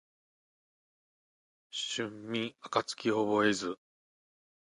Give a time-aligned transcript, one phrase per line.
[1.69, 3.77] 春眠暁を覚えず